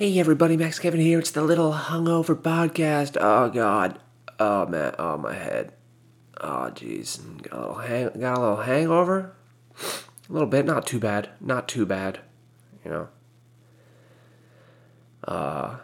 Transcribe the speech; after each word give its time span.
Hey 0.00 0.18
everybody, 0.18 0.56
Max 0.56 0.78
Kevin 0.78 0.98
here. 0.98 1.18
It's 1.18 1.30
the 1.30 1.42
Little 1.42 1.74
Hungover 1.74 2.34
Podcast. 2.34 3.18
Oh 3.20 3.50
God, 3.50 3.98
oh 4.38 4.64
man, 4.64 4.94
oh 4.98 5.18
my 5.18 5.34
head. 5.34 5.74
Oh 6.40 6.72
jeez, 6.74 7.20
got 7.42 7.52
a 7.52 7.60
little 7.60 7.74
hang, 7.74 8.08
got 8.18 8.38
a 8.38 8.40
little 8.40 8.62
hangover. 8.62 9.34
A 9.78 10.32
little 10.32 10.48
bit, 10.48 10.64
not 10.64 10.86
too 10.86 10.98
bad, 10.98 11.28
not 11.38 11.68
too 11.68 11.84
bad. 11.84 12.20
You 12.82 12.90
know. 12.90 13.08
Uh, 15.28 15.76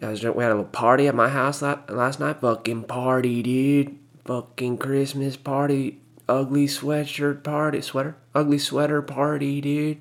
I 0.00 0.08
was 0.08 0.22
we 0.22 0.42
had 0.42 0.52
a 0.52 0.54
little 0.54 0.64
party 0.64 1.06
at 1.06 1.14
my 1.14 1.28
house 1.28 1.60
last, 1.60 1.90
last 1.90 2.20
night. 2.20 2.40
Fucking 2.40 2.84
party, 2.84 3.42
dude. 3.42 3.98
Fucking 4.24 4.78
Christmas 4.78 5.36
party. 5.36 6.00
Ugly 6.26 6.68
sweatshirt 6.68 7.44
party, 7.44 7.82
sweater, 7.82 8.16
ugly 8.34 8.56
sweater 8.56 9.02
party, 9.02 9.60
dude. 9.60 10.00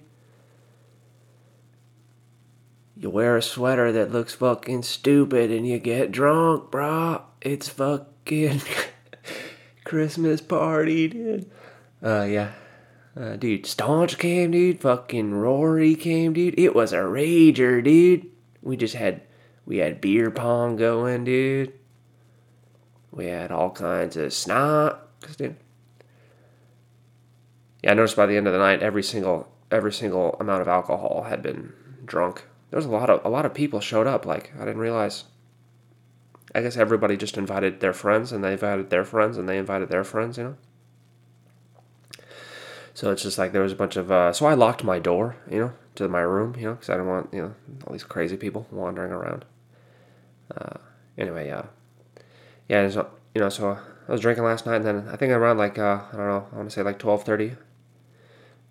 You 3.02 3.10
wear 3.10 3.36
a 3.36 3.42
sweater 3.42 3.92
that 3.94 4.12
looks 4.12 4.36
fucking 4.36 4.84
stupid 4.84 5.50
and 5.50 5.68
you 5.68 5.80
get 5.80 6.12
drunk, 6.12 6.70
brah. 6.70 7.24
It's 7.42 7.68
fucking 7.68 8.62
Christmas 9.84 10.40
party, 10.40 11.08
dude. 11.08 11.50
Uh, 12.04 12.28
yeah. 12.30 12.52
Uh, 13.20 13.38
dude, 13.38 13.66
Staunch 13.66 14.20
came, 14.20 14.52
dude. 14.52 14.82
Fucking 14.82 15.34
Rory 15.34 15.96
came, 15.96 16.34
dude. 16.34 16.60
It 16.60 16.76
was 16.76 16.94
a 16.94 16.98
rager, 16.98 17.84
dude. 17.84 18.28
We 18.62 18.78
just 18.78 18.94
had, 18.94 19.24
we 19.66 19.78
had 19.78 20.00
beer 20.00 20.30
pong 20.30 20.76
going, 20.76 21.24
dude. 21.24 21.74
We 23.10 23.26
had 23.26 23.52
all 23.52 23.72
kinds 23.72 24.16
of 24.16 24.32
snacks, 24.32 25.38
dude. 25.38 25.56
Yeah, 27.84 27.92
I 27.92 27.94
noticed 27.96 28.16
by 28.16 28.28
the 28.28 28.38
end 28.38 28.46
of 28.46 28.54
the 28.54 28.60
night, 28.60 28.84
every 28.84 29.02
single, 29.02 29.52
every 29.72 29.92
single 29.92 30.38
amount 30.40 30.62
of 30.62 30.68
alcohol 30.68 31.26
had 31.28 31.42
been 31.42 31.74
drunk 32.06 32.44
there 32.72 32.78
was 32.78 32.86
a 32.86 32.90
lot 32.90 33.10
of 33.10 33.24
a 33.24 33.30
lot 33.30 33.46
of 33.46 33.54
people 33.54 33.80
showed 33.80 34.08
up. 34.08 34.26
Like 34.26 34.52
I 34.56 34.66
didn't 34.66 34.80
realize. 34.80 35.26
I 36.54 36.62
guess 36.62 36.76
everybody 36.76 37.16
just 37.16 37.38
invited 37.38 37.80
their 37.80 37.94
friends, 37.94 38.32
and 38.32 38.44
they 38.44 38.54
invited 38.54 38.90
their 38.90 39.06
friends, 39.06 39.38
and 39.38 39.48
they 39.48 39.58
invited 39.58 39.90
their 39.90 40.04
friends. 40.04 40.38
You 40.38 40.44
know. 40.44 40.56
So 42.94 43.12
it's 43.12 43.24
just 43.24 43.38
like 43.38 43.52
there 43.52 43.62
was 43.62 43.74
a 43.74 43.76
bunch 43.76 43.98
of. 43.98 44.12
Uh, 44.12 44.34
so 44.34 44.46
I 44.46 44.54
locked 44.54 44.84
my 44.84 45.00
door, 45.00 45.36
you 45.50 45.60
know, 45.60 45.74
to 45.96 46.08
my 46.08 46.22
room, 46.22 46.56
you 46.58 46.66
know, 46.66 46.74
because 46.74 46.90
I 46.90 46.94
didn't 46.94 47.08
want 47.08 47.34
you 47.34 47.42
know 47.42 47.54
all 47.86 47.94
these 47.94 48.04
crazy 48.04 48.38
people 48.38 48.68
wandering 48.72 49.12
around. 49.12 49.46
Uh, 50.56 50.78
anyway, 51.18 51.48
yeah, 51.48 51.66
yeah, 52.68 52.90
so, 52.90 53.10
you 53.34 53.42
know, 53.42 53.50
so 53.50 53.78
I 54.08 54.12
was 54.12 54.22
drinking 54.22 54.46
last 54.46 54.66
night, 54.66 54.78
and 54.78 54.86
then 54.86 55.10
I 55.10 55.18
think 55.18 55.32
around 55.32 55.58
like 55.58 55.78
uh, 55.78 56.02
I 56.12 56.16
don't 56.16 56.28
know, 56.28 56.48
I 56.52 56.56
want 56.56 56.70
to 56.70 56.74
say 56.74 56.84
like 56.84 57.00
12:30. 57.00 57.58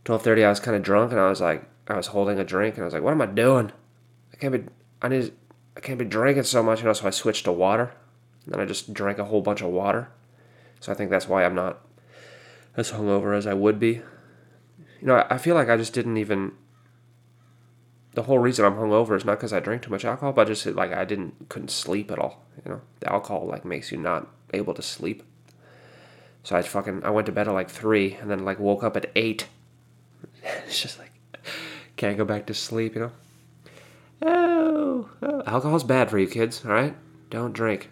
12:30, 0.06 0.44
I 0.44 0.48
was 0.48 0.60
kind 0.60 0.76
of 0.76 0.82
drunk, 0.82 1.12
and 1.12 1.20
I 1.20 1.28
was 1.28 1.42
like, 1.42 1.64
I 1.86 1.96
was 1.96 2.08
holding 2.08 2.38
a 2.38 2.44
drink, 2.44 2.76
and 2.76 2.82
I 2.82 2.86
was 2.86 2.94
like, 2.94 3.02
what 3.02 3.12
am 3.12 3.20
I 3.20 3.26
doing? 3.26 3.72
Can't 4.40 4.52
be 4.52 4.72
I 5.02 5.08
need 5.08 5.32
I 5.76 5.80
can't 5.80 5.98
be 5.98 6.04
drinking 6.04 6.44
so 6.44 6.62
much, 6.62 6.80
you 6.80 6.86
know, 6.86 6.92
so 6.92 7.06
I 7.06 7.10
switched 7.10 7.44
to 7.44 7.52
water. 7.52 7.92
And 8.46 8.60
I 8.60 8.64
just 8.64 8.92
drank 8.92 9.18
a 9.18 9.24
whole 9.24 9.42
bunch 9.42 9.60
of 9.60 9.68
water. 9.68 10.08
So 10.80 10.90
I 10.90 10.94
think 10.94 11.10
that's 11.10 11.28
why 11.28 11.44
I'm 11.44 11.54
not 11.54 11.80
as 12.76 12.92
hungover 12.92 13.36
as 13.36 13.46
I 13.46 13.54
would 13.54 13.78
be. 13.78 14.00
You 15.00 15.06
know, 15.06 15.26
I 15.30 15.38
feel 15.38 15.54
like 15.54 15.68
I 15.68 15.76
just 15.76 15.92
didn't 15.92 16.16
even 16.16 16.52
the 18.14 18.24
whole 18.24 18.38
reason 18.38 18.64
I'm 18.64 18.74
hungover 18.74 19.16
is 19.16 19.24
not 19.24 19.36
because 19.36 19.52
I 19.52 19.60
drank 19.60 19.82
too 19.82 19.90
much 19.90 20.04
alcohol, 20.04 20.32
but 20.32 20.48
just 20.48 20.66
like 20.66 20.92
I 20.92 21.04
didn't 21.04 21.48
couldn't 21.48 21.70
sleep 21.70 22.10
at 22.10 22.18
all. 22.18 22.44
You 22.64 22.72
know, 22.72 22.80
the 23.00 23.12
alcohol 23.12 23.46
like 23.46 23.64
makes 23.64 23.92
you 23.92 23.98
not 23.98 24.26
able 24.52 24.74
to 24.74 24.82
sleep. 24.82 25.22
So 26.42 26.56
I 26.56 26.62
fucking 26.62 27.04
I 27.04 27.10
went 27.10 27.26
to 27.26 27.32
bed 27.32 27.48
at 27.48 27.54
like 27.54 27.70
three, 27.70 28.14
and 28.14 28.30
then 28.30 28.44
like 28.44 28.58
woke 28.58 28.82
up 28.82 28.96
at 28.96 29.10
eight. 29.14 29.46
it's 30.42 30.80
just 30.80 30.98
like 30.98 31.12
can't 31.96 32.18
go 32.18 32.24
back 32.24 32.46
to 32.46 32.54
sleep. 32.54 32.94
You 32.94 33.00
know. 33.02 33.12
Oh, 34.22 35.08
oh, 35.22 35.42
alcohol's 35.46 35.84
bad 35.84 36.10
for 36.10 36.18
you 36.18 36.26
kids, 36.26 36.64
all 36.64 36.72
right? 36.72 36.94
Don't 37.30 37.52
drink. 37.52 37.90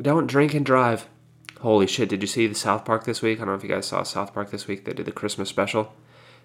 Don't 0.00 0.26
drink 0.26 0.54
and 0.54 0.64
drive. 0.64 1.08
Holy 1.60 1.88
shit, 1.88 2.08
did 2.08 2.22
you 2.22 2.28
see 2.28 2.46
the 2.46 2.54
South 2.54 2.84
Park 2.84 3.04
this 3.04 3.20
week? 3.20 3.38
I 3.38 3.40
don't 3.40 3.48
know 3.48 3.54
if 3.54 3.64
you 3.64 3.68
guys 3.68 3.86
saw 3.86 4.04
South 4.04 4.32
Park 4.32 4.50
this 4.50 4.68
week. 4.68 4.84
They 4.84 4.92
did 4.92 5.06
the 5.06 5.12
Christmas 5.12 5.48
special. 5.48 5.92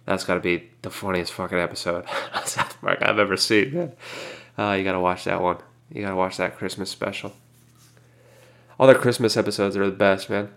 That's 0.06 0.24
got 0.24 0.34
to 0.34 0.40
be 0.40 0.70
the 0.82 0.90
funniest 0.90 1.34
fucking 1.34 1.58
episode 1.58 2.06
of 2.34 2.48
South 2.48 2.80
Park 2.82 3.00
I've 3.02 3.20
ever 3.20 3.38
seen. 3.38 3.92
Uh, 4.58 4.72
you 4.72 4.84
got 4.84 4.94
to 4.94 5.00
watch 5.00 5.26
that 5.26 5.42
one. 5.42 5.58
You 5.92 6.02
got 6.02 6.10
to 6.10 6.16
watch 6.16 6.38
that 6.38 6.58
Christmas 6.58 6.90
special. 6.90 7.34
All 8.80 8.88
their 8.88 8.98
Christmas 8.98 9.38
episodes 9.38 9.78
are 9.78 9.86
the 9.86 9.92
best, 9.92 10.30
man. 10.30 10.50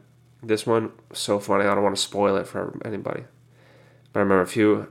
This 0.43 0.67
one, 0.67 0.93
so 1.13 1.39
funny. 1.39 1.65
I 1.65 1.75
don't 1.75 1.85
want 1.85 1.97
to 1.97 2.03
spoil 2.03 2.37
it 2.37 2.47
for 2.47 2.81
anybody. 2.85 3.25
But 4.13 4.21
I 4.21 4.23
remember 4.23 4.41
a 4.41 4.47
few 4.47 4.91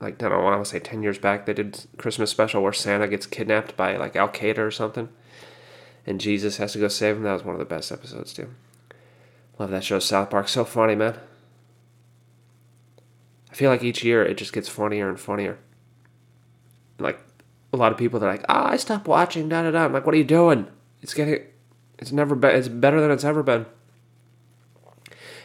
like 0.00 0.22
I 0.22 0.28
don't 0.28 0.38
know, 0.38 0.46
I 0.46 0.54
want 0.54 0.64
to 0.64 0.70
say 0.70 0.78
ten 0.78 1.02
years 1.02 1.18
back, 1.18 1.46
they 1.46 1.54
did 1.54 1.86
Christmas 1.96 2.30
special 2.30 2.62
where 2.62 2.72
Santa 2.72 3.08
gets 3.08 3.26
kidnapped 3.26 3.76
by 3.76 3.96
like 3.96 4.16
Al 4.16 4.28
Qaeda 4.28 4.58
or 4.58 4.70
something, 4.70 5.08
and 6.06 6.20
Jesus 6.20 6.58
has 6.58 6.72
to 6.72 6.78
go 6.78 6.88
save 6.88 7.16
him. 7.16 7.22
That 7.24 7.32
was 7.32 7.44
one 7.44 7.54
of 7.54 7.58
the 7.58 7.64
best 7.64 7.90
episodes 7.90 8.32
too. 8.32 8.48
Love 9.58 9.70
that 9.70 9.84
show, 9.84 9.98
South 9.98 10.30
Park. 10.30 10.48
So 10.48 10.64
funny, 10.64 10.94
man. 10.94 11.18
I 13.50 13.54
feel 13.54 13.70
like 13.70 13.82
each 13.82 14.04
year 14.04 14.24
it 14.24 14.36
just 14.36 14.52
gets 14.52 14.68
funnier 14.68 15.08
and 15.08 15.18
funnier. 15.18 15.58
Like 17.00 17.18
a 17.72 17.76
lot 17.76 17.90
of 17.90 17.98
people, 17.98 18.20
they're 18.20 18.30
like, 18.30 18.44
"Ah, 18.48 18.66
oh, 18.68 18.72
I 18.72 18.76
stopped 18.76 19.08
watching." 19.08 19.48
Da 19.48 19.62
da 19.62 19.72
da. 19.72 19.84
I'm 19.84 19.92
like, 19.92 20.06
"What 20.06 20.14
are 20.14 20.18
you 20.18 20.24
doing? 20.24 20.68
It's 21.02 21.14
getting, 21.14 21.42
it's 21.98 22.12
never 22.12 22.34
been, 22.36 22.54
it's 22.54 22.68
better 22.68 23.00
than 23.00 23.10
it's 23.10 23.24
ever 23.24 23.42
been." 23.42 23.66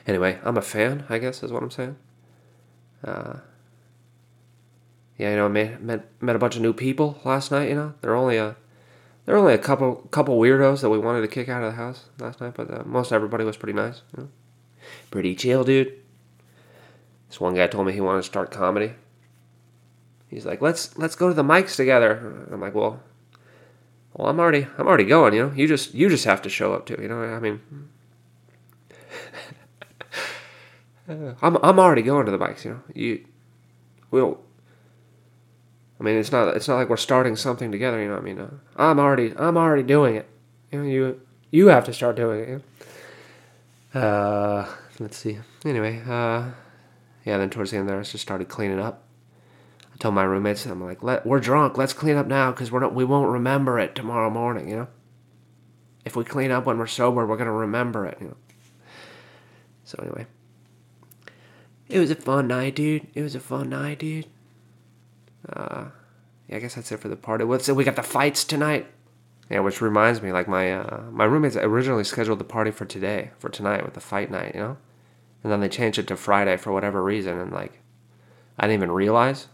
Anyway, 0.06 0.38
I'm 0.44 0.58
a 0.58 0.62
fan. 0.62 1.06
I 1.10 1.18
guess 1.18 1.42
is 1.42 1.52
what 1.52 1.64
I'm 1.64 1.72
saying. 1.72 1.96
Uh, 3.04 3.38
yeah, 5.18 5.30
you 5.32 5.36
know, 5.36 5.46
I 5.46 5.50
met, 5.50 5.82
met 5.82 6.22
met 6.22 6.36
a 6.36 6.40
bunch 6.40 6.56
of 6.56 6.62
new 6.62 6.74
people 6.74 7.20
last 7.24 7.52
night. 7.52 7.70
You 7.70 7.76
know, 7.76 7.94
they're 8.02 8.16
only 8.16 8.38
a 8.38 8.56
there 9.26 9.36
are 9.36 9.38
only 9.40 9.54
a 9.54 9.60
couple 9.60 9.96
couple 10.12 10.38
weirdos 10.38 10.82
that 10.82 10.90
we 10.90 10.98
wanted 10.98 11.22
to 11.22 11.28
kick 11.28 11.50
out 11.50 11.64
of 11.64 11.72
the 11.72 11.78
house 11.78 12.06
last 12.20 12.42
night, 12.42 12.54
but 12.56 12.72
uh, 12.72 12.84
most 12.86 13.12
everybody 13.12 13.44
was 13.44 13.58
pretty 13.58 13.74
nice. 13.74 14.02
You 14.16 14.24
know? 14.24 14.30
Pretty 15.12 15.36
chill, 15.36 15.64
dude. 15.64 15.94
This 17.30 17.40
one 17.40 17.56
guy 17.56 17.68
told 17.68 17.88
me 17.88 17.94
he 17.94 18.02
wanted 18.02 18.22
to 18.22 18.28
start 18.28 18.52
comedy. 18.52 18.94
He's 20.30 20.46
like, 20.46 20.62
let's 20.62 20.98
let's 20.98 21.16
go 21.16 21.28
to 21.28 21.34
the 21.34 21.44
mics 21.44 21.76
together. 21.76 22.48
I'm 22.52 22.60
like, 22.60 22.74
well, 22.74 23.02
well, 24.14 24.28
I'm 24.28 24.40
already 24.40 24.68
I'm 24.78 24.88
already 24.88 25.06
going. 25.06 25.34
You 25.34 25.48
know, 25.48 25.54
you 25.56 25.68
just 25.68 25.94
you 25.94 26.10
just 26.10 26.26
have 26.26 26.42
to 26.42 26.50
show 26.50 26.74
up 26.74 26.86
too. 26.86 26.98
You 27.00 27.08
know, 27.08 27.24
I 27.24 27.40
mean, 27.40 27.62
I'm 31.42 31.58
I'm 31.64 31.80
already 31.80 32.02
going 32.02 32.26
to 32.26 32.32
the 32.32 32.40
mics. 32.40 32.66
You 32.66 32.72
know, 32.72 32.82
you 32.94 33.26
we'll 34.12 34.40
I 36.04 36.06
mean, 36.06 36.18
it's 36.18 36.34
not 36.34 36.54
it's 36.58 36.68
not 36.68 36.76
like 36.76 36.90
we're 36.90 36.98
starting 36.98 37.38
something 37.38 37.72
together. 37.72 38.02
You 38.02 38.10
know, 38.10 38.18
I 38.18 38.20
mean, 38.20 38.38
uh, 38.38 38.50
I'm 38.76 39.00
already 39.00 39.34
I'm 39.38 39.56
already 39.56 39.84
doing 39.84 40.18
it. 40.18 40.28
You 40.70 40.80
know, 40.80 40.86
you 40.86 41.22
you 41.50 41.68
have 41.68 41.86
to 41.86 41.94
start 41.94 42.18
doing 42.18 42.42
it. 42.42 42.50
You 42.50 42.62
know? 43.94 44.02
Uh, 44.02 44.70
let's 45.00 45.16
see. 45.16 45.40
Anyway, 45.64 46.02
uh, 46.02 46.52
yeah. 47.24 47.38
Then 47.38 47.50
towards 47.50 47.72
the 47.72 47.78
end 47.78 47.88
there, 47.88 47.98
I 47.98 48.04
just 48.04 48.20
started 48.20 48.50
cleaning 48.50 48.82
up. 48.82 49.06
I 49.94 49.98
told 49.98 50.14
my 50.14 50.26
roommates, 50.26 50.66
I'm 50.66 50.84
like, 50.84 51.04
Let, 51.04 51.26
we're 51.26 51.40
drunk. 51.40 51.78
Let's 51.78 51.94
clean 51.94 52.18
up 52.18 52.28
now 52.28 52.52
because 52.52 52.70
we're 52.70 52.82
not 52.82 52.94
we 52.94 53.06
won't 53.06 53.32
remember 53.32 53.80
it 53.80 53.96
tomorrow 53.96 54.30
morning. 54.30 54.68
You 54.68 54.76
know, 54.76 54.88
if 56.04 56.18
we 56.18 56.26
clean 56.26 56.52
up 56.52 56.66
when 56.66 56.80
we're 56.80 56.88
sober, 56.88 57.26
we're 57.26 57.38
gonna 57.38 57.54
remember 57.54 58.06
it. 58.06 58.18
You 58.20 58.28
know. 58.28 58.38
So 59.86 60.00
anyway, 60.02 60.26
it 61.88 62.00
was 62.00 62.12
a 62.12 62.16
fun 62.16 62.50
night, 62.50 62.76
dude. 62.76 63.08
It 63.14 63.22
was 63.22 63.36
a 63.36 63.40
fun 63.40 63.70
night, 63.70 64.00
dude. 64.00 64.26
Uh, 65.52 65.86
yeah, 66.48 66.58
I 66.58 66.60
guess 66.60 66.76
that's 66.76 66.92
it 66.92 67.00
for 67.00 67.10
the 67.10 67.16
party. 67.16 67.44
What's 67.44 67.68
it? 67.68 67.76
We 67.76 67.84
got 67.84 67.96
the 67.96 68.04
fights 68.04 68.44
tonight. 68.44 68.88
Yeah, 69.50 69.60
which 69.60 69.82
reminds 69.82 70.22
me, 70.22 70.32
like 70.32 70.48
my 70.48 70.74
uh, 70.74 71.04
my 71.12 71.26
roommates 71.26 71.56
originally 71.56 72.06
scheduled 72.06 72.40
the 72.40 72.46
party 72.46 72.72
for 72.72 72.86
today, 72.86 73.32
for 73.40 73.50
tonight 73.50 73.84
with 73.84 73.94
the 73.94 74.00
fight 74.00 74.32
night, 74.32 74.56
you 74.56 74.62
know, 74.62 74.78
and 75.44 75.52
then 75.52 75.60
they 75.60 75.70
changed 75.70 76.00
it 76.00 76.08
to 76.08 76.16
Friday 76.16 76.56
for 76.58 76.72
whatever 76.72 77.04
reason, 77.04 77.38
and 77.38 77.52
like, 77.52 77.82
I 78.58 78.68
didn't 78.68 78.82
even 78.82 78.92
realize. 78.92 79.48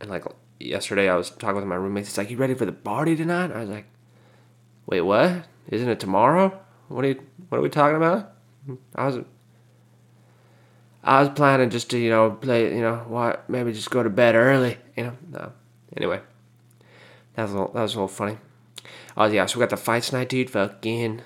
And 0.00 0.10
like 0.10 0.24
yesterday, 0.58 1.08
I 1.08 1.14
was 1.14 1.30
talking 1.30 1.56
with 1.56 1.64
my 1.64 1.76
roommates. 1.76 2.08
It's 2.08 2.18
like, 2.18 2.30
"You 2.30 2.36
ready 2.36 2.54
for 2.54 2.66
the 2.66 2.72
party 2.72 3.14
tonight?" 3.14 3.52
I 3.52 3.60
was 3.60 3.70
like, 3.70 3.86
"Wait, 4.86 5.02
what? 5.02 5.46
Isn't 5.68 5.88
it 5.88 6.00
tomorrow? 6.00 6.58
What 6.88 7.04
are 7.04 7.08
you? 7.08 7.22
What 7.48 7.58
are 7.58 7.62
we 7.62 7.70
talking 7.70 7.96
about?" 7.96 8.32
I 8.96 9.06
was 9.06 9.20
I 11.02 11.20
was 11.20 11.30
planning 11.30 11.70
just 11.70 11.90
to, 11.90 11.98
you 11.98 12.10
know, 12.10 12.32
play, 12.32 12.74
you 12.74 12.82
know, 12.82 13.04
what, 13.08 13.48
maybe 13.48 13.72
just 13.72 13.90
go 13.90 14.02
to 14.02 14.10
bed 14.10 14.34
early, 14.34 14.78
you 14.96 15.04
know. 15.04 15.16
No. 15.30 15.52
Anyway, 15.96 16.20
that 17.34 17.42
was 17.44 17.52
a 17.52 17.54
little, 17.54 17.72
that 17.72 17.82
was 17.82 17.94
a 17.94 17.96
little 17.96 18.08
funny. 18.08 18.38
Oh 19.16 19.26
yeah, 19.26 19.46
so 19.46 19.58
we 19.58 19.62
got 19.62 19.70
the 19.70 19.76
fights 19.76 20.10
tonight, 20.10 20.28
dude. 20.28 20.50
Fucking 20.50 21.22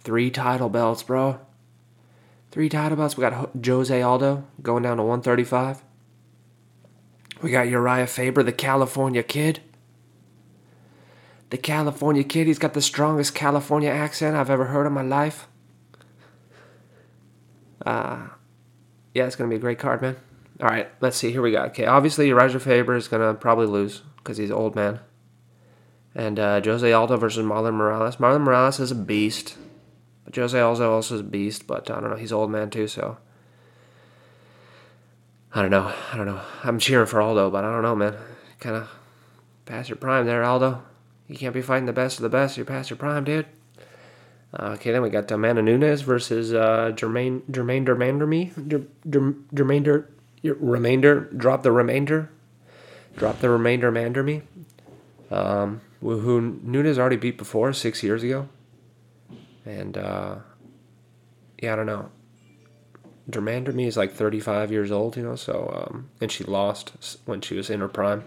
three 0.00 0.30
title 0.30 0.68
belts, 0.68 1.02
bro. 1.02 1.40
Three 2.50 2.68
title 2.68 2.96
belts. 2.96 3.16
We 3.16 3.22
got 3.22 3.50
Jose 3.64 4.02
Aldo 4.02 4.44
going 4.62 4.82
down 4.82 4.96
to 4.96 5.02
135. 5.02 5.84
We 7.42 7.50
got 7.50 7.66
Urijah 7.66 8.08
Faber, 8.08 8.42
the 8.42 8.52
California 8.52 9.22
kid. 9.22 9.60
The 11.50 11.58
California 11.58 12.24
kid. 12.24 12.46
He's 12.46 12.58
got 12.58 12.74
the 12.74 12.82
strongest 12.82 13.34
California 13.34 13.90
accent 13.90 14.36
I've 14.36 14.50
ever 14.50 14.66
heard 14.66 14.86
in 14.86 14.92
my 14.92 15.02
life. 15.02 15.46
Uh, 17.86 18.28
yeah, 19.18 19.26
it's 19.26 19.36
gonna 19.36 19.50
be 19.50 19.56
a 19.56 19.60
great 19.60 19.80
card, 19.80 20.00
man. 20.00 20.16
All 20.60 20.68
right, 20.68 20.88
let's 21.00 21.16
see. 21.16 21.32
Here 21.32 21.42
we 21.42 21.50
go. 21.50 21.62
Okay, 21.64 21.86
obviously 21.86 22.28
Urijah 22.28 22.60
Faber 22.60 22.94
is 22.94 23.08
gonna 23.08 23.34
probably 23.34 23.66
lose 23.66 24.02
because 24.16 24.36
he's 24.36 24.50
an 24.50 24.56
old 24.56 24.76
man. 24.76 25.00
And 26.14 26.38
uh, 26.38 26.60
Jose 26.60 26.92
Aldo 26.92 27.16
versus 27.16 27.44
Marlon 27.44 27.74
Moraes. 27.74 28.16
Marlon 28.18 28.46
Moraes 28.46 28.80
is 28.80 28.92
a 28.92 28.94
beast. 28.94 29.56
But 30.24 30.36
Jose 30.36 30.58
Aldo 30.58 30.92
also 30.92 31.16
is 31.16 31.20
a 31.20 31.24
beast, 31.24 31.66
but 31.66 31.90
I 31.90 32.00
don't 32.00 32.10
know. 32.10 32.16
He's 32.16 32.32
old 32.32 32.50
man 32.50 32.70
too, 32.70 32.86
so 32.86 33.18
I 35.52 35.62
don't 35.62 35.70
know. 35.70 35.92
I 36.12 36.16
don't 36.16 36.26
know. 36.26 36.40
I'm 36.62 36.78
cheering 36.78 37.06
for 37.06 37.20
Aldo, 37.20 37.50
but 37.50 37.64
I 37.64 37.72
don't 37.72 37.82
know, 37.82 37.96
man. 37.96 38.14
Kind 38.60 38.76
of 38.76 38.88
past 39.64 39.88
your 39.88 39.96
prime 39.96 40.26
there, 40.26 40.44
Aldo. 40.44 40.82
You 41.26 41.36
can't 41.36 41.54
be 41.54 41.62
fighting 41.62 41.86
the 41.86 41.92
best 41.92 42.18
of 42.18 42.22
the 42.22 42.28
best. 42.28 42.56
You're 42.56 42.66
past 42.66 42.90
your 42.90 42.96
prime, 42.96 43.24
dude. 43.24 43.46
Uh, 44.52 44.70
okay, 44.74 44.92
then 44.92 45.02
we 45.02 45.10
got 45.10 45.30
Amanda 45.30 45.60
Nunes 45.60 46.00
versus 46.02 46.54
uh, 46.54 46.92
Germaine 46.96 47.42
Germaine 47.50 47.84
Dermanderme. 47.84 48.52
Jermaine 49.54 50.06
remainder. 50.42 51.20
Drop 51.36 51.62
the 51.62 51.72
remainder. 51.72 52.30
Drop 53.16 53.40
the 53.40 53.50
remainder 53.50 53.92
Manderme. 53.92 54.42
Um, 55.30 55.82
who 56.00 56.58
Nunes 56.62 56.98
already 56.98 57.16
beat 57.16 57.36
before 57.36 57.72
six 57.72 58.02
years 58.02 58.22
ago. 58.22 58.48
And 59.66 59.98
uh, 59.98 60.36
yeah, 61.62 61.74
I 61.74 61.76
don't 61.76 61.86
know. 61.86 62.10
Dermanderme 63.30 63.86
is 63.86 63.96
like 63.98 64.12
35 64.12 64.72
years 64.72 64.90
old, 64.90 65.16
you 65.16 65.22
know, 65.22 65.36
so, 65.36 65.86
um, 65.90 66.08
and 66.18 66.32
she 66.32 66.44
lost 66.44 67.18
when 67.26 67.42
she 67.42 67.54
was 67.54 67.68
in 67.68 67.80
her 67.80 67.88
prime. 67.88 68.24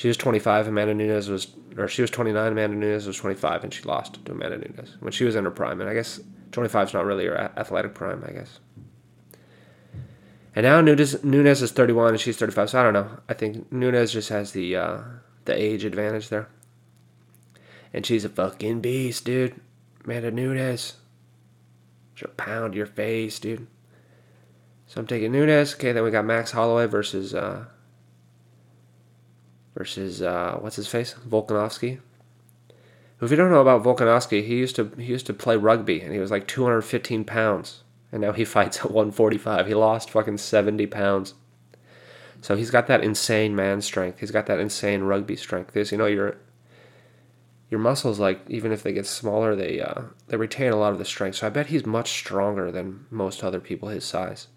She 0.00 0.08
was 0.08 0.16
25, 0.16 0.66
Amanda 0.66 0.94
Nunes 0.94 1.28
was, 1.28 1.48
or 1.76 1.86
she 1.86 2.00
was 2.00 2.10
29, 2.10 2.52
Amanda 2.52 2.74
Nunes 2.74 3.06
was 3.06 3.18
25, 3.18 3.64
and 3.64 3.74
she 3.74 3.82
lost 3.82 4.24
to 4.24 4.32
Amanda 4.32 4.56
Nunes 4.56 4.96
when 5.00 5.12
she 5.12 5.24
was 5.24 5.36
in 5.36 5.44
her 5.44 5.50
prime. 5.50 5.78
And 5.78 5.90
I 5.90 5.92
guess 5.92 6.18
25 6.52 6.88
is 6.88 6.94
not 6.94 7.04
really 7.04 7.26
her 7.26 7.36
athletic 7.36 7.92
prime, 7.92 8.24
I 8.26 8.32
guess. 8.32 8.60
And 10.56 10.64
now 10.64 10.80
Nunes, 10.80 11.22
Nunes 11.22 11.60
is 11.60 11.72
31 11.72 12.12
and 12.12 12.18
she's 12.18 12.38
35, 12.38 12.70
so 12.70 12.80
I 12.80 12.82
don't 12.82 12.94
know. 12.94 13.18
I 13.28 13.34
think 13.34 13.70
Nunes 13.70 14.10
just 14.10 14.30
has 14.30 14.52
the 14.52 14.74
uh, 14.74 15.00
the 15.44 15.54
age 15.54 15.84
advantage 15.84 16.30
there. 16.30 16.48
And 17.92 18.06
she's 18.06 18.24
a 18.24 18.30
fucking 18.30 18.80
beast, 18.80 19.26
dude. 19.26 19.60
Amanda 20.02 20.30
Nunes. 20.30 20.94
She'll 22.14 22.30
pound 22.38 22.74
your 22.74 22.86
face, 22.86 23.38
dude. 23.38 23.66
So 24.86 24.98
I'm 24.98 25.06
taking 25.06 25.32
Nunes. 25.32 25.74
Okay, 25.74 25.92
then 25.92 26.04
we 26.04 26.10
got 26.10 26.24
Max 26.24 26.52
Holloway 26.52 26.86
versus 26.86 27.34
uh 27.34 27.66
versus 29.80 30.20
uh 30.20 30.58
what's 30.60 30.76
his 30.76 30.86
face? 30.86 31.14
Volkanovski. 31.26 32.00
If 33.22 33.30
you 33.30 33.36
don't 33.38 33.50
know 33.50 33.62
about 33.62 33.82
Volkanovski, 33.82 34.46
he 34.46 34.56
used 34.56 34.76
to 34.76 34.92
he 34.98 35.04
used 35.04 35.24
to 35.24 35.32
play 35.32 35.56
rugby 35.56 36.02
and 36.02 36.12
he 36.12 36.18
was 36.18 36.30
like 36.30 36.46
215 36.46 37.24
pounds. 37.24 37.82
And 38.12 38.20
now 38.20 38.32
he 38.32 38.44
fights 38.56 38.76
at 38.80 38.90
145. 38.90 39.66
He 39.66 39.74
lost 39.74 40.10
fucking 40.10 40.36
70 40.36 40.86
pounds. 40.88 41.32
So 42.42 42.56
he's 42.56 42.70
got 42.70 42.88
that 42.88 43.02
insane 43.02 43.56
man 43.56 43.80
strength. 43.80 44.20
He's 44.20 44.30
got 44.30 44.44
that 44.46 44.60
insane 44.60 45.02
rugby 45.04 45.36
strength. 45.36 45.68
Because 45.68 45.90
you 45.90 45.96
know 45.96 46.04
your 46.04 46.36
your 47.70 47.80
muscles, 47.80 48.20
like 48.20 48.40
even 48.48 48.72
if 48.72 48.82
they 48.82 48.92
get 48.92 49.06
smaller, 49.06 49.56
they 49.56 49.80
uh, 49.80 50.02
they 50.28 50.36
retain 50.36 50.72
a 50.72 50.76
lot 50.76 50.92
of 50.92 50.98
the 50.98 51.06
strength. 51.06 51.36
So 51.36 51.46
I 51.46 51.50
bet 51.50 51.68
he's 51.68 51.86
much 51.86 52.10
stronger 52.10 52.70
than 52.70 53.06
most 53.10 53.42
other 53.42 53.60
people 53.60 53.88
his 53.88 54.04
size. 54.04 54.48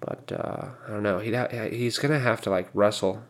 But 0.00 0.32
uh, 0.32 0.66
I 0.86 0.90
don't 0.90 1.02
know. 1.02 1.18
He 1.18 1.30
he's 1.74 1.96
gonna 1.96 2.18
have 2.18 2.42
to 2.42 2.50
like 2.50 2.68
wrestle. 2.74 3.22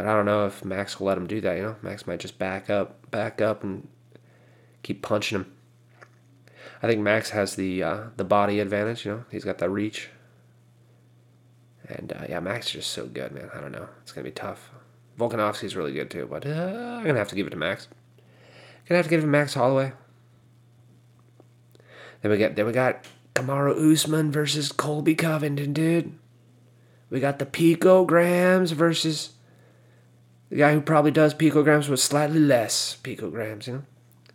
But 0.00 0.08
I 0.08 0.14
don't 0.14 0.24
know 0.24 0.46
if 0.46 0.64
Max 0.64 0.98
will 0.98 1.08
let 1.08 1.18
him 1.18 1.26
do 1.26 1.42
that. 1.42 1.58
You 1.58 1.62
know, 1.62 1.76
Max 1.82 2.06
might 2.06 2.20
just 2.20 2.38
back 2.38 2.70
up, 2.70 3.10
back 3.10 3.42
up, 3.42 3.62
and 3.62 3.86
keep 4.82 5.02
punching 5.02 5.36
him. 5.36 5.52
I 6.82 6.86
think 6.86 7.02
Max 7.02 7.28
has 7.30 7.54
the 7.54 7.82
uh, 7.82 8.00
the 8.16 8.24
body 8.24 8.60
advantage. 8.60 9.04
You 9.04 9.10
know, 9.12 9.24
he's 9.30 9.44
got 9.44 9.58
that 9.58 9.68
reach. 9.68 10.08
And 11.86 12.14
uh, 12.14 12.24
yeah, 12.30 12.40
Max 12.40 12.68
is 12.68 12.72
just 12.72 12.92
so 12.92 13.04
good, 13.04 13.32
man. 13.32 13.50
I 13.54 13.60
don't 13.60 13.72
know. 13.72 13.90
It's 14.00 14.10
gonna 14.10 14.24
be 14.24 14.30
tough. 14.30 14.70
Volkanovski's 15.18 15.76
really 15.76 15.92
good 15.92 16.10
too, 16.10 16.26
but 16.30 16.46
uh, 16.46 16.96
I'm 16.96 17.04
gonna 17.04 17.18
have 17.18 17.28
to 17.28 17.34
give 17.34 17.46
it 17.46 17.50
to 17.50 17.56
Max. 17.56 17.86
Gonna 18.88 18.96
have 18.96 19.04
to 19.04 19.10
give 19.10 19.20
it 19.20 19.24
to 19.24 19.28
Max 19.28 19.52
Holloway. 19.52 19.92
Then 22.22 22.30
we 22.30 22.38
get 22.38 22.56
then 22.56 22.64
we 22.64 22.72
got 22.72 23.04
Kamaru 23.34 23.92
Usman 23.92 24.32
versus 24.32 24.72
Colby 24.72 25.14
Covington, 25.14 25.74
dude. 25.74 26.14
We 27.10 27.20
got 27.20 27.38
the 27.38 27.44
picograms 27.44 28.72
versus 28.72 29.32
the 30.50 30.56
guy 30.56 30.72
who 30.74 30.80
probably 30.80 31.12
does 31.12 31.32
picograms 31.32 31.88
with 31.88 32.00
slightly 32.00 32.40
less 32.40 32.96
picograms, 33.02 33.66
you 33.66 33.72
know. 33.72 33.82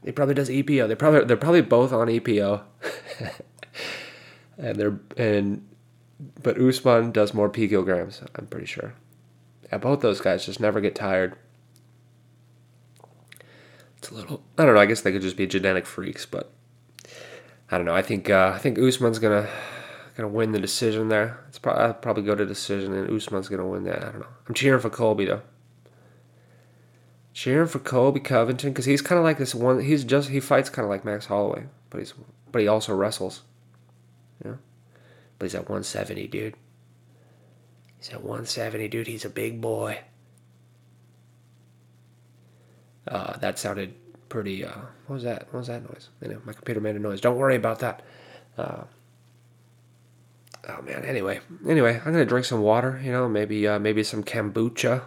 He 0.03 0.11
probably 0.11 0.35
does 0.35 0.49
EPO. 0.49 0.87
They 0.87 0.95
probably 0.95 1.25
they're 1.25 1.37
probably 1.37 1.61
both 1.61 1.91
on 1.91 2.07
EPO. 2.07 2.61
and 4.57 4.75
they're 4.77 4.99
and 5.17 5.67
but 6.41 6.59
Usman 6.59 7.11
does 7.11 7.33
more 7.33 7.49
picograms, 7.49 8.25
I'm 8.35 8.47
pretty 8.47 8.67
sure. 8.67 8.93
Yeah, 9.71 9.79
both 9.79 10.01
those 10.01 10.21
guys 10.21 10.45
just 10.45 10.59
never 10.59 10.79
get 10.79 10.95
tired. 10.95 11.35
It's 13.97 14.11
a 14.11 14.13
little 14.13 14.43
I 14.57 14.65
don't 14.65 14.75
know, 14.75 14.81
I 14.81 14.85
guess 14.85 15.01
they 15.01 15.11
could 15.11 15.21
just 15.21 15.37
be 15.37 15.47
genetic 15.47 15.85
freaks, 15.85 16.25
but 16.25 16.51
I 17.71 17.77
don't 17.77 17.85
know. 17.85 17.95
I 17.95 18.03
think 18.03 18.29
uh, 18.29 18.53
I 18.55 18.59
think 18.59 18.77
Usman's 18.77 19.19
gonna 19.19 19.49
gonna 20.15 20.29
win 20.29 20.51
the 20.51 20.59
decision 20.59 21.09
there. 21.09 21.43
It's 21.49 21.57
pro- 21.57 21.73
I'll 21.73 21.93
probably 21.93 22.23
go 22.23 22.35
to 22.35 22.45
decision, 22.45 22.93
and 22.93 23.09
Usman's 23.09 23.49
gonna 23.49 23.67
win 23.67 23.83
that. 23.85 24.03
I 24.03 24.11
don't 24.11 24.19
know. 24.19 24.27
I'm 24.47 24.53
cheering 24.53 24.79
for 24.79 24.91
Colby 24.91 25.25
though. 25.25 25.41
Cheering 27.35 27.67
for 27.67 27.79
Colby 27.79 28.21
Covington 28.21 28.69
because 28.69 28.85
he's 28.85 29.01
kind 29.01 29.19
of 29.19 29.25
like 29.25 29.37
this 29.37 29.53
one. 29.53 29.81
He's 29.81 30.05
just 30.05 30.29
he 30.29 30.39
fights 30.39 30.69
kind 30.69 30.85
of 30.85 30.89
like 30.89 31.03
Max 31.03 31.25
Holloway, 31.25 31.65
but 31.89 31.99
he's 31.99 32.13
but 32.49 32.61
he 32.61 32.67
also 32.69 32.95
wrestles. 32.95 33.41
Yeah, 34.43 34.53
but 35.37 35.43
he's 35.43 35.53
at 35.53 35.63
170, 35.63 36.27
dude. 36.27 36.55
He's 37.97 38.09
at 38.11 38.21
170, 38.21 38.87
dude. 38.87 39.07
He's 39.07 39.25
a 39.25 39.29
big 39.29 39.59
boy. 39.59 39.99
Uh, 43.05 43.35
that 43.39 43.59
sounded 43.59 43.95
pretty. 44.29 44.63
Uh, 44.63 44.71
what 45.07 45.15
was 45.15 45.23
that? 45.23 45.47
What 45.51 45.59
was 45.59 45.67
that 45.67 45.83
noise? 45.83 46.07
Anyway, 46.23 46.39
my 46.45 46.53
computer 46.53 46.79
made 46.79 46.95
a 46.95 46.99
noise. 46.99 47.19
Don't 47.19 47.35
worry 47.35 47.57
about 47.57 47.79
that. 47.79 48.01
Uh, 48.57 48.83
oh 50.69 50.81
man. 50.83 51.03
Anyway, 51.03 51.41
anyway, 51.67 51.97
I'm 51.97 52.13
gonna 52.13 52.23
drink 52.23 52.45
some 52.45 52.61
water. 52.61 53.01
You 53.03 53.11
know, 53.11 53.27
maybe 53.27 53.67
uh, 53.67 53.77
maybe 53.77 54.05
some 54.05 54.23
kombucha. 54.23 55.03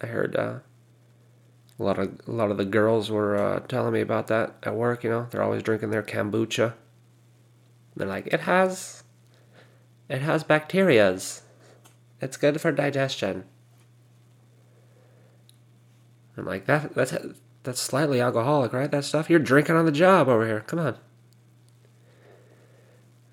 I 0.00 0.06
heard 0.06 0.36
uh, 0.36 0.60
a 1.78 1.82
lot 1.82 1.98
of 1.98 2.20
a 2.26 2.30
lot 2.30 2.50
of 2.50 2.56
the 2.56 2.64
girls 2.64 3.10
were 3.10 3.36
uh, 3.36 3.60
telling 3.60 3.92
me 3.92 4.00
about 4.00 4.28
that 4.28 4.54
at 4.62 4.74
work. 4.74 5.02
You 5.02 5.10
know, 5.10 5.26
they're 5.30 5.42
always 5.42 5.62
drinking 5.62 5.90
their 5.90 6.02
kombucha. 6.02 6.74
They're 7.96 8.08
like, 8.08 8.26
it 8.28 8.40
has, 8.40 9.04
it 10.08 10.20
has 10.22 10.42
bacterias. 10.44 11.42
It's 12.20 12.36
good 12.36 12.60
for 12.60 12.72
digestion. 12.72 13.44
I'm 16.36 16.44
like 16.44 16.66
that. 16.66 16.94
That's 16.94 17.14
that's 17.62 17.80
slightly 17.80 18.20
alcoholic, 18.20 18.72
right? 18.72 18.90
That 18.90 19.04
stuff 19.04 19.30
you're 19.30 19.38
drinking 19.38 19.76
on 19.76 19.84
the 19.84 19.92
job 19.92 20.28
over 20.28 20.46
here. 20.46 20.60
Come 20.60 20.78
on. 20.78 20.96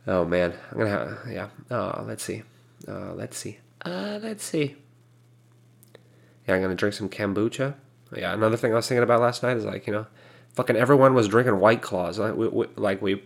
Oh 0.07 0.25
man, 0.25 0.53
I'm 0.71 0.77
gonna 0.77 0.89
have 0.89 1.19
yeah. 1.29 1.47
Oh, 1.69 2.03
let's 2.07 2.23
see. 2.23 2.43
Uh, 2.87 3.13
let's 3.13 3.37
see. 3.37 3.59
Uh, 3.85 4.19
let's 4.21 4.43
see. 4.43 4.75
Yeah, 6.47 6.55
I'm 6.55 6.61
gonna 6.61 6.75
drink 6.75 6.95
some 6.95 7.09
kombucha. 7.09 7.75
Yeah, 8.15 8.33
another 8.33 8.57
thing 8.57 8.73
I 8.73 8.75
was 8.75 8.87
thinking 8.87 9.03
about 9.03 9.21
last 9.21 9.43
night 9.43 9.57
is 9.57 9.65
like, 9.65 9.87
you 9.87 9.93
know, 9.93 10.05
fucking 10.53 10.75
everyone 10.75 11.13
was 11.13 11.27
drinking 11.27 11.59
White 11.59 11.81
Claws. 11.81 12.19
Like 12.19 12.35
we, 12.35 12.47
we, 12.47 12.65
like 12.75 13.01
we 13.01 13.23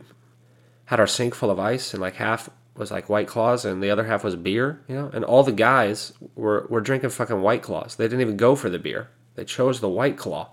had 0.85 0.99
our 0.99 1.07
sink 1.07 1.33
full 1.33 1.51
of 1.51 1.59
ice, 1.59 1.93
and 1.93 2.01
like 2.01 2.15
half 2.15 2.49
was 2.75 2.91
like 2.91 3.09
White 3.09 3.27
Claws, 3.27 3.65
and 3.65 3.81
the 3.81 3.89
other 3.89 4.05
half 4.05 4.23
was 4.23 4.35
beer. 4.35 4.81
You 4.87 4.95
know, 4.95 5.11
and 5.13 5.25
all 5.25 5.43
the 5.43 5.51
guys 5.51 6.13
were 6.35 6.67
were 6.69 6.81
drinking 6.81 7.09
fucking 7.09 7.41
White 7.41 7.63
Claws. 7.63 7.95
They 7.95 8.05
didn't 8.05 8.21
even 8.21 8.37
go 8.37 8.55
for 8.55 8.69
the 8.69 8.79
beer. 8.79 9.09
They 9.35 9.45
chose 9.45 9.79
the 9.79 9.89
White 9.89 10.17
Claw. 10.17 10.51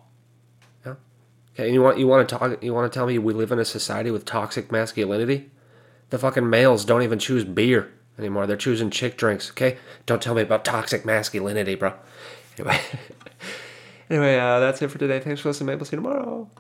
Yeah. 0.85 0.95
Okay, 1.55 1.67
and 1.67 1.75
you 1.75 1.83
want 1.83 1.99
you 1.99 2.07
want 2.07 2.29
to 2.29 2.37
talk? 2.37 2.63
You 2.63 2.73
want 2.73 2.91
to 2.91 2.97
tell 2.97 3.07
me 3.07 3.19
we 3.19 3.35
live 3.35 3.53
in 3.53 3.59
a 3.59 3.65
society 3.65 4.11
with 4.11 4.25
toxic 4.25 4.73
masculinity? 4.73 5.51
The 6.11 6.19
fucking 6.19 6.49
males 6.49 6.85
don't 6.85 7.03
even 7.03 7.19
choose 7.19 7.45
beer 7.45 7.91
anymore. 8.19 8.47
They're 8.47 8.57
choosing 8.57 8.91
chick 8.91 9.17
drinks. 9.17 9.51
Okay, 9.51 9.79
don't 10.07 10.23
tell 10.23 10.35
me 10.35 10.43
about 10.43 10.65
toxic 10.65 11.05
masculinity, 11.05 11.75
bro. 11.75 11.95
Anyway. 12.59 12.81
Anyway, 14.11 14.39
uh, 14.39 14.61
that's 14.61 14.83
it 14.83 14.91
for 14.91 14.99
today. 14.99 15.21
Thanks 15.21 15.41
for 15.41 15.49
listening. 15.51 15.67
Maybe 15.69 15.79
we'll 15.79 15.87
see 15.87 15.97
you 15.97 16.03
tomorrow. 16.03 16.53